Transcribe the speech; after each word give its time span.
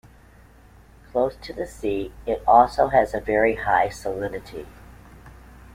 Close 1.11 1.35
to 1.43 1.53
the 1.53 1.67
sea, 1.67 2.11
it 2.25 2.41
also 2.47 2.87
has 2.87 3.13
a 3.13 3.19
very 3.19 3.53
high 3.57 3.87
salinity. 3.89 4.65